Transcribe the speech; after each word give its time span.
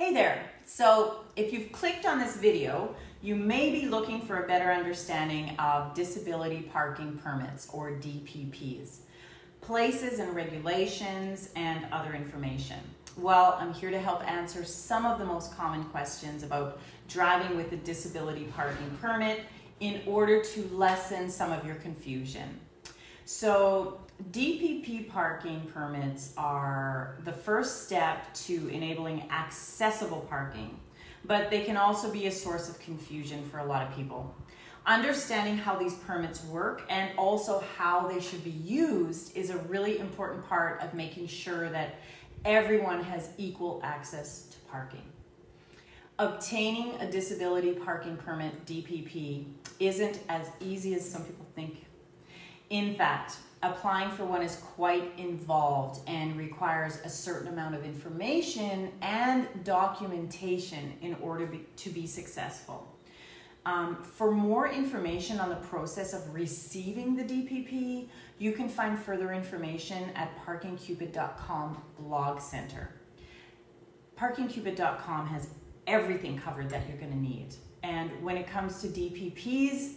Hey 0.00 0.14
there. 0.14 0.46
So 0.64 1.26
if 1.36 1.52
you've 1.52 1.72
clicked 1.72 2.06
on 2.06 2.18
this 2.18 2.38
video, 2.38 2.94
you 3.20 3.34
may 3.34 3.70
be 3.70 3.84
looking 3.84 4.22
for 4.22 4.42
a 4.42 4.46
better 4.46 4.72
understanding 4.72 5.54
of 5.58 5.92
disability 5.92 6.62
parking 6.72 7.18
permits 7.22 7.68
or 7.70 7.90
DPPs, 7.90 9.00
places 9.60 10.18
and 10.18 10.34
regulations 10.34 11.50
and 11.54 11.84
other 11.92 12.14
information. 12.14 12.78
Well, 13.18 13.58
I'm 13.60 13.74
here 13.74 13.90
to 13.90 14.00
help 14.00 14.26
answer 14.26 14.64
some 14.64 15.04
of 15.04 15.18
the 15.18 15.26
most 15.26 15.54
common 15.54 15.84
questions 15.84 16.44
about 16.44 16.80
driving 17.06 17.54
with 17.58 17.70
a 17.72 17.76
disability 17.76 18.44
parking 18.56 18.96
permit 19.02 19.42
in 19.80 20.00
order 20.06 20.42
to 20.42 20.62
lessen 20.72 21.28
some 21.28 21.52
of 21.52 21.66
your 21.66 21.74
confusion. 21.74 22.58
So 23.32 24.00
DPP 24.32 25.08
parking 25.08 25.62
permits 25.72 26.34
are 26.36 27.16
the 27.24 27.32
first 27.32 27.86
step 27.86 28.34
to 28.34 28.68
enabling 28.68 29.30
accessible 29.30 30.26
parking, 30.28 30.80
but 31.24 31.48
they 31.48 31.62
can 31.62 31.76
also 31.76 32.10
be 32.10 32.26
a 32.26 32.32
source 32.32 32.68
of 32.68 32.80
confusion 32.80 33.48
for 33.48 33.60
a 33.60 33.64
lot 33.64 33.86
of 33.86 33.94
people. 33.94 34.34
Understanding 34.84 35.56
how 35.56 35.76
these 35.76 35.94
permits 35.94 36.44
work 36.46 36.82
and 36.90 37.16
also 37.16 37.62
how 37.78 38.08
they 38.08 38.20
should 38.20 38.42
be 38.42 38.50
used 38.50 39.36
is 39.36 39.50
a 39.50 39.58
really 39.58 40.00
important 40.00 40.44
part 40.48 40.82
of 40.82 40.92
making 40.92 41.28
sure 41.28 41.70
that 41.70 42.00
everyone 42.44 43.00
has 43.04 43.30
equal 43.38 43.80
access 43.84 44.46
to 44.46 44.58
parking. 44.68 45.04
Obtaining 46.18 47.00
a 47.00 47.08
disability 47.08 47.74
parking 47.74 48.16
permit, 48.16 48.66
DPP, 48.66 49.44
isn't 49.78 50.18
as 50.28 50.50
easy 50.58 50.94
as 50.94 51.08
some 51.08 51.24
people 51.24 51.46
think. 51.54 51.84
In 52.70 52.94
fact, 52.94 53.36
applying 53.62 54.10
for 54.10 54.24
one 54.24 54.42
is 54.42 54.56
quite 54.56 55.12
involved 55.18 56.00
and 56.08 56.36
requires 56.36 57.00
a 57.04 57.08
certain 57.08 57.48
amount 57.48 57.74
of 57.74 57.84
information 57.84 58.92
and 59.02 59.48
documentation 59.64 60.94
in 61.02 61.14
order 61.16 61.50
to 61.76 61.90
be 61.90 62.06
successful. 62.06 62.96
Um, 63.66 64.02
for 64.02 64.30
more 64.30 64.68
information 64.68 65.38
on 65.38 65.50
the 65.50 65.56
process 65.56 66.14
of 66.14 66.32
receiving 66.32 67.14
the 67.14 67.24
DPP, 67.24 68.08
you 68.38 68.52
can 68.52 68.68
find 68.68 68.98
further 68.98 69.32
information 69.32 70.10
at 70.14 70.30
parkingcupid.com 70.46 71.82
blog 71.98 72.40
center. 72.40 72.94
Parkingcupid.com 74.16 75.26
has 75.26 75.48
everything 75.86 76.38
covered 76.38 76.70
that 76.70 76.88
you're 76.88 76.98
going 76.98 77.12
to 77.12 77.18
need. 77.18 77.54
And 77.82 78.10
when 78.22 78.36
it 78.36 78.46
comes 78.46 78.80
to 78.82 78.88
DPPs, 78.88 79.96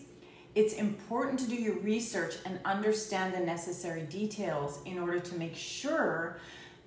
it's 0.56 0.74
important 0.74 1.40
to 1.40 1.48
do 1.48 1.56
your 1.56 1.78
research 1.80 2.36
and 2.46 2.60
understand 2.64 3.34
the 3.34 3.40
necessary 3.40 4.04
details 4.04 4.80
in 4.86 5.00
order 5.00 5.20
to 5.20 5.36
make 5.36 5.56
sure 5.56 6.38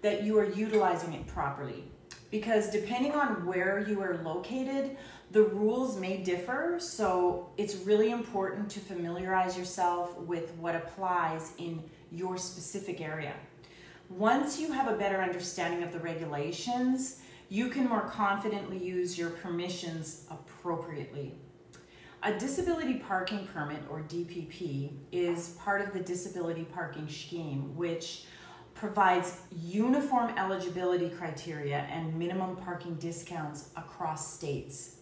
that 0.02 0.22
you 0.22 0.38
are 0.38 0.44
utilizing 0.44 1.14
it 1.14 1.26
properly. 1.26 1.84
Because 2.30 2.70
depending 2.70 3.12
on 3.12 3.44
where 3.46 3.84
you 3.88 4.00
are 4.00 4.18
located, 4.22 4.96
the 5.32 5.42
rules 5.42 5.98
may 5.98 6.18
differ, 6.18 6.76
so 6.78 7.50
it's 7.56 7.74
really 7.76 8.10
important 8.10 8.70
to 8.70 8.80
familiarize 8.80 9.58
yourself 9.58 10.16
with 10.18 10.52
what 10.54 10.76
applies 10.76 11.52
in 11.58 11.82
your 12.12 12.36
specific 12.36 13.00
area. 13.00 13.34
Once 14.08 14.60
you 14.60 14.70
have 14.70 14.92
a 14.92 14.96
better 14.96 15.20
understanding 15.20 15.82
of 15.82 15.92
the 15.92 15.98
regulations, 15.98 17.20
you 17.48 17.68
can 17.68 17.88
more 17.88 18.08
confidently 18.08 18.78
use 18.78 19.18
your 19.18 19.30
permissions 19.30 20.24
appropriately. 20.30 21.34
A 22.26 22.36
disability 22.36 22.94
parking 22.94 23.46
permit, 23.54 23.84
or 23.88 24.00
DPP, 24.00 24.90
is 25.12 25.50
part 25.60 25.80
of 25.80 25.92
the 25.92 26.00
disability 26.00 26.64
parking 26.64 27.08
scheme, 27.08 27.76
which 27.76 28.24
provides 28.74 29.42
uniform 29.62 30.36
eligibility 30.36 31.08
criteria 31.08 31.86
and 31.88 32.12
minimum 32.18 32.56
parking 32.56 32.96
discounts 32.96 33.70
across 33.76 34.34
states. 34.34 34.96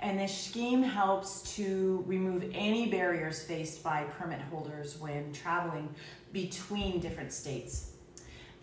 And 0.00 0.18
this 0.18 0.36
scheme 0.36 0.82
helps 0.82 1.54
to 1.54 2.02
remove 2.04 2.50
any 2.52 2.90
barriers 2.90 3.44
faced 3.44 3.84
by 3.84 4.02
permit 4.18 4.40
holders 4.40 4.98
when 4.98 5.32
traveling 5.32 5.88
between 6.32 6.98
different 6.98 7.32
states. 7.32 7.92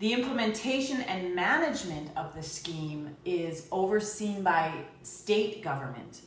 The 0.00 0.12
implementation 0.12 1.00
and 1.00 1.34
management 1.34 2.10
of 2.18 2.34
the 2.34 2.42
scheme 2.42 3.16
is 3.24 3.66
overseen 3.72 4.42
by 4.42 4.74
state 5.02 5.62
government 5.62 6.20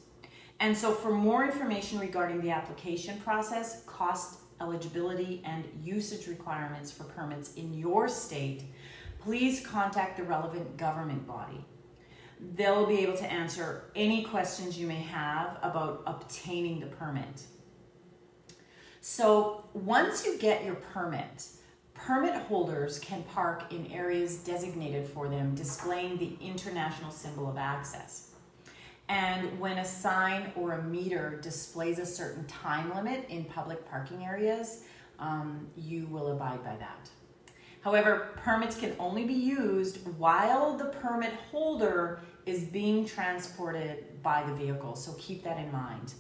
and 0.59 0.75
so 0.75 0.91
for 0.91 1.12
more 1.12 1.45
information 1.45 2.00
regarding 2.00 2.41
the 2.41 2.50
application 2.50 3.19
process, 3.19 3.84
cost, 3.85 4.40
eligibility, 4.59 5.41
and 5.45 5.63
usage 5.84 6.28
requirements 6.28 6.91
for 6.91 7.03
permits 7.03 7.53
in 7.53 7.73
your 7.73 8.07
state, 8.07 8.63
please 9.19 9.66
contact 9.66 10.18
the 10.18 10.23
relevant 10.23 10.78
government 10.78 11.28
body. 11.28 11.63
They'll 12.56 12.85
be 12.85 13.00
able 13.00 13.18
to 13.18 13.31
answer 13.31 13.84
any 13.95 14.23
questions 14.23 14.78
you 14.78 14.88
may 14.88 15.01
have 15.01 15.57
about 15.62 16.03
obtaining 16.06 16.79
the 16.79 16.88
permit. 16.88 17.44
So 19.01 19.63
once 19.74 20.25
you 20.25 20.38
get 20.38 20.66
your 20.66 20.75
permit, 20.75 21.47
permit 21.94 22.35
holders 22.35 23.00
can 23.00 23.24
park 23.24 23.72
in 23.72 23.88
areas 23.91 24.38
designated 24.38 25.07
for 25.07 25.28
them 25.29 25.56
displaying 25.56 26.18
the 26.18 26.38
international 26.41 27.12
symbol 27.12 27.50
of 27.50 27.57
access. 27.57 28.31
And 29.09 29.57
when 29.59 29.78
a 29.78 29.85
sign 29.85 30.51
or 30.56 30.73
a 30.73 30.84
meter 30.84 31.40
displays 31.41 31.97
a 32.00 32.06
certain 32.06 32.45
time 32.45 32.94
limit 32.94 33.25
in 33.29 33.45
public 33.45 33.90
parking 33.90 34.25
areas, 34.25 34.84
um, 35.19 35.68
you 35.78 36.07
will 36.07 36.31
abide 36.31 36.63
by 36.63 36.75
that. 36.78 37.09
However, 37.81 38.31
permits 38.44 38.78
can 38.78 38.95
only 39.00 39.23
be 39.23 39.34
used 39.34 40.06
while 40.18 40.75
the 40.75 40.85
permit 40.85 41.31
holder 41.51 42.19
is 42.45 42.66
being 42.66 43.06
transported 43.06 44.22
by 44.22 44.44
the 44.44 44.53
vehicle, 44.53 44.95
so 44.95 45.13
keep 45.18 45.44
that 45.44 45.57
in 45.57 45.72
mind. 45.72 46.13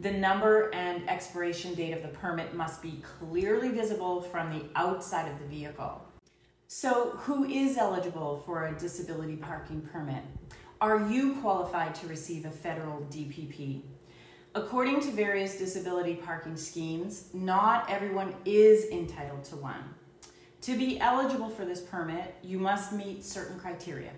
The 0.00 0.10
number 0.10 0.74
and 0.74 1.08
expiration 1.08 1.74
date 1.74 1.92
of 1.92 2.02
the 2.02 2.08
permit 2.08 2.54
must 2.54 2.82
be 2.82 3.00
clearly 3.20 3.68
visible 3.68 4.22
from 4.22 4.50
the 4.50 4.64
outside 4.74 5.30
of 5.30 5.38
the 5.38 5.46
vehicle. 5.46 6.02
So 6.66 7.10
who 7.10 7.44
is 7.44 7.76
eligible 7.76 8.42
for 8.44 8.66
a 8.66 8.76
disability 8.76 9.36
parking 9.36 9.82
permit? 9.82 10.24
Are 10.84 11.08
you 11.08 11.36
qualified 11.36 11.94
to 11.94 12.08
receive 12.08 12.44
a 12.44 12.50
federal 12.50 13.00
DPP? 13.10 13.80
According 14.54 15.00
to 15.00 15.10
various 15.12 15.56
disability 15.56 16.16
parking 16.16 16.58
schemes, 16.58 17.30
not 17.32 17.88
everyone 17.88 18.34
is 18.44 18.90
entitled 18.90 19.44
to 19.44 19.56
one. 19.56 19.94
To 20.60 20.76
be 20.76 21.00
eligible 21.00 21.48
for 21.48 21.64
this 21.64 21.80
permit, 21.80 22.34
you 22.42 22.58
must 22.58 22.92
meet 22.92 23.24
certain 23.24 23.58
criteria. 23.58 24.10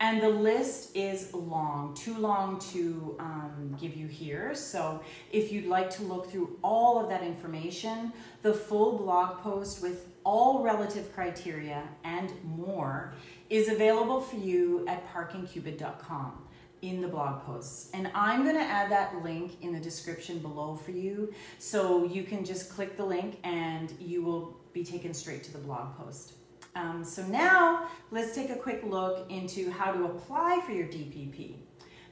And 0.00 0.20
the 0.20 0.28
list 0.28 0.96
is 0.96 1.32
long, 1.32 1.94
too 1.94 2.16
long 2.18 2.58
to 2.72 3.16
um, 3.20 3.76
give 3.80 3.96
you 3.96 4.06
here. 4.06 4.54
So 4.54 5.00
if 5.30 5.52
you'd 5.52 5.66
like 5.66 5.88
to 5.90 6.02
look 6.02 6.30
through 6.30 6.58
all 6.62 7.02
of 7.02 7.08
that 7.08 7.22
information, 7.22 8.12
the 8.42 8.52
full 8.52 8.98
blog 8.98 9.40
post 9.40 9.82
with 9.82 10.08
all 10.24 10.62
relative 10.62 11.12
criteria 11.14 11.82
and 12.02 12.32
more 12.44 13.14
is 13.50 13.68
available 13.68 14.20
for 14.20 14.36
you 14.36 14.84
at 14.88 15.06
parkingcupid.com 15.12 16.44
in 16.82 17.00
the 17.00 17.08
blog 17.08 17.44
posts. 17.44 17.90
And 17.94 18.10
I'm 18.14 18.42
going 18.42 18.56
to 18.56 18.62
add 18.62 18.90
that 18.90 19.22
link 19.22 19.62
in 19.62 19.72
the 19.72 19.80
description 19.80 20.38
below 20.38 20.76
for 20.76 20.90
you. 20.90 21.32
So 21.58 22.04
you 22.04 22.24
can 22.24 22.44
just 22.44 22.70
click 22.70 22.96
the 22.96 23.04
link 23.04 23.38
and 23.42 23.92
you 23.98 24.22
will 24.22 24.56
be 24.72 24.84
taken 24.84 25.14
straight 25.14 25.44
to 25.44 25.52
the 25.52 25.58
blog 25.58 25.96
post. 25.96 26.32
Um, 26.76 27.04
so 27.04 27.24
now 27.26 27.88
let's 28.10 28.34
take 28.34 28.50
a 28.50 28.56
quick 28.56 28.82
look 28.84 29.30
into 29.30 29.70
how 29.70 29.92
to 29.92 30.04
apply 30.04 30.60
for 30.66 30.72
your 30.72 30.86
DPP. 30.86 31.56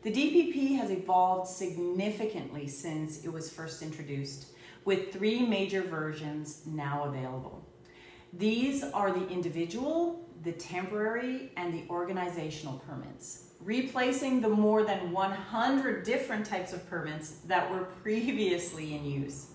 The 0.02 0.12
DPP 0.12 0.76
has 0.76 0.90
evolved 0.90 1.48
significantly 1.48 2.68
since 2.68 3.24
it 3.24 3.32
was 3.32 3.50
first 3.50 3.82
introduced 3.82 4.52
with 4.84 5.12
three 5.12 5.46
major 5.46 5.82
versions 5.82 6.62
now 6.66 7.04
available. 7.04 7.66
These 8.32 8.82
are 8.82 9.12
the 9.12 9.28
individual, 9.28 10.28
the 10.42 10.52
temporary, 10.52 11.52
and 11.56 11.72
the 11.72 11.84
organizational 11.88 12.78
permits, 12.80 13.50
replacing 13.60 14.40
the 14.40 14.48
more 14.48 14.84
than 14.84 15.12
100 15.12 16.04
different 16.04 16.46
types 16.46 16.72
of 16.72 16.88
permits 16.88 17.36
that 17.46 17.70
were 17.70 17.84
previously 18.02 18.94
in 18.94 19.04
use. 19.04 19.51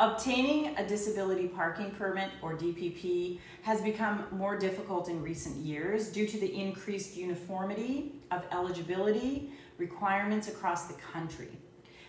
Obtaining 0.00 0.76
a 0.76 0.86
disability 0.86 1.46
parking 1.46 1.92
permit 1.92 2.30
or 2.42 2.56
DPP 2.56 3.38
has 3.62 3.80
become 3.80 4.24
more 4.32 4.58
difficult 4.58 5.08
in 5.08 5.22
recent 5.22 5.54
years 5.56 6.08
due 6.08 6.26
to 6.26 6.36
the 6.36 6.52
increased 6.52 7.16
uniformity 7.16 8.12
of 8.32 8.42
eligibility 8.50 9.52
requirements 9.78 10.48
across 10.48 10.88
the 10.88 10.94
country. 10.94 11.50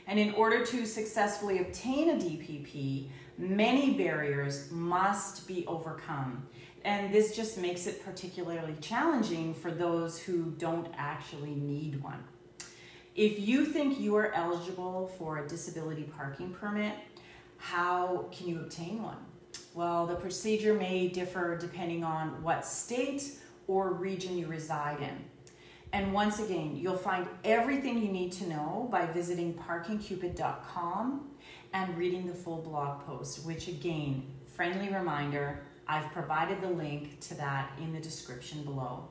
And 0.07 0.17
in 0.17 0.33
order 0.33 0.65
to 0.65 0.85
successfully 0.85 1.59
obtain 1.59 2.09
a 2.09 2.13
DPP, 2.13 3.09
many 3.37 3.93
barriers 3.93 4.71
must 4.71 5.47
be 5.47 5.63
overcome. 5.67 6.47
And 6.83 7.13
this 7.13 7.35
just 7.35 7.59
makes 7.59 7.85
it 7.85 8.03
particularly 8.03 8.75
challenging 8.81 9.53
for 9.53 9.69
those 9.69 10.17
who 10.17 10.53
don't 10.57 10.87
actually 10.97 11.53
need 11.53 12.01
one. 12.01 12.23
If 13.15 13.39
you 13.39 13.65
think 13.65 13.99
you 13.99 14.15
are 14.15 14.33
eligible 14.33 15.07
for 15.19 15.37
a 15.37 15.47
disability 15.47 16.03
parking 16.03 16.51
permit, 16.51 16.93
how 17.65 18.27
can 18.31 18.47
you 18.47 18.59
obtain 18.59 19.01
one? 19.01 19.17
Well, 19.73 20.05
the 20.05 20.15
procedure 20.15 20.75
may 20.75 21.07
differ 21.07 21.57
depending 21.57 22.03
on 22.03 22.43
what 22.43 22.63
state 22.63 23.39
or 23.65 23.91
region 23.93 24.37
you 24.37 24.45
reside 24.45 25.01
in. 25.01 25.25
And 25.91 26.13
once 26.13 26.37
again, 26.37 26.75
you'll 26.75 26.95
find 26.95 27.27
everything 27.43 27.97
you 27.97 28.09
need 28.09 28.31
to 28.33 28.47
know 28.47 28.87
by 28.91 29.07
visiting 29.07 29.55
parkingcupid.com 29.55 31.31
and 31.73 31.97
reading 31.97 32.27
the 32.27 32.35
full 32.35 32.61
blog 32.61 33.03
post, 33.03 33.43
which 33.47 33.67
again, 33.67 34.27
friendly 34.45 34.93
reminder, 34.93 35.63
I've 35.87 36.11
provided 36.11 36.61
the 36.61 36.69
link 36.69 37.19
to 37.21 37.33
that 37.35 37.71
in 37.81 37.93
the 37.93 37.99
description 37.99 38.63
below. 38.63 39.07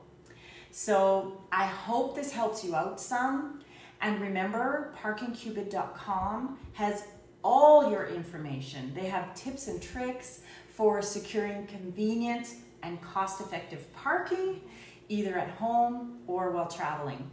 So 0.71 1.41
I 1.51 1.65
hope 1.65 2.15
this 2.15 2.31
helps 2.31 2.63
you 2.63 2.73
out 2.73 3.01
some. 3.01 3.59
And 3.99 4.21
remember, 4.21 4.93
parkingcupid.com 5.01 6.57
has 6.73 7.03
all 7.45 7.91
your 7.91 8.07
information. 8.07 8.91
They 8.95 9.05
have 9.05 9.35
tips 9.35 9.67
and 9.67 9.79
tricks 9.79 10.39
for 10.67 11.03
securing 11.03 11.67
convenient 11.67 12.55
and 12.81 12.99
cost 13.03 13.39
effective 13.39 13.93
parking, 13.93 14.61
either 15.09 15.37
at 15.37 15.51
home 15.51 16.17
or 16.25 16.49
while 16.49 16.67
traveling. 16.67 17.29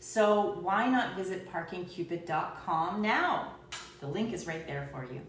So 0.00 0.58
why 0.62 0.88
not 0.90 1.16
visit 1.16 1.48
parkingcupid.com 1.48 3.00
now? 3.00 3.52
The 4.00 4.08
link 4.08 4.32
is 4.32 4.48
right 4.48 4.66
there 4.66 4.88
for 4.90 5.04
you. 5.04 5.20